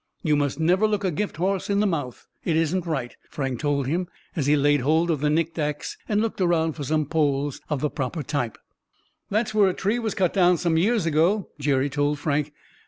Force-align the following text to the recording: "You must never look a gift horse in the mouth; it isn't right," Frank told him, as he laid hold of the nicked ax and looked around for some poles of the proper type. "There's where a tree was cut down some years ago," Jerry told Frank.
"You 0.23 0.35
must 0.35 0.59
never 0.59 0.87
look 0.87 1.03
a 1.03 1.11
gift 1.11 1.37
horse 1.37 1.69
in 1.69 1.79
the 1.79 1.85
mouth; 1.85 2.25
it 2.43 2.55
isn't 2.55 2.87
right," 2.87 3.15
Frank 3.29 3.59
told 3.59 3.85
him, 3.85 4.07
as 4.35 4.47
he 4.47 4.55
laid 4.55 4.81
hold 4.81 5.11
of 5.11 5.19
the 5.21 5.29
nicked 5.29 5.59
ax 5.59 5.95
and 6.09 6.21
looked 6.21 6.41
around 6.41 6.73
for 6.73 6.83
some 6.83 7.05
poles 7.05 7.61
of 7.69 7.81
the 7.81 7.89
proper 7.91 8.23
type. 8.23 8.57
"There's 9.29 9.53
where 9.53 9.69
a 9.69 9.75
tree 9.75 9.99
was 9.99 10.15
cut 10.15 10.33
down 10.33 10.57
some 10.57 10.75
years 10.75 11.05
ago," 11.05 11.49
Jerry 11.59 11.87
told 11.87 12.17
Frank. 12.17 12.51